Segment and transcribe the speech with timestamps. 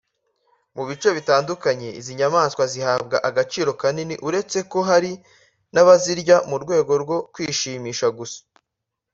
[0.75, 5.11] Mu bice bitandukanye izi nyamaswa zihabwa agaciro kanini uretse ko hari
[5.73, 8.39] n’abazirya mu rwego rwo kwishimisha gusa